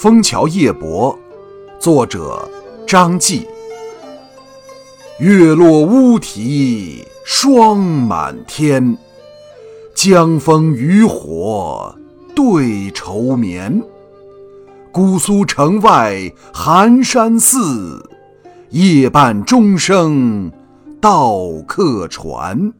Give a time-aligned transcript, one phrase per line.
[0.00, 1.14] 枫桥夜泊
[1.78, 2.48] 作者
[2.86, 3.46] 张继。
[5.18, 8.96] 月落乌啼霜满天
[9.94, 11.94] 江枫渔火
[12.34, 13.82] 对愁眠。
[14.90, 18.02] 姑苏城外寒山寺
[18.70, 20.50] 夜半钟声
[20.98, 21.36] 到
[21.66, 22.72] 客船。